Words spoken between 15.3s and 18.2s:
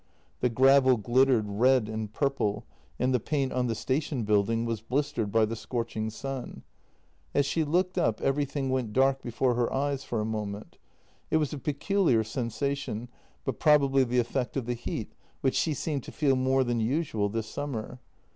which she seemed to feel more than usual this summer.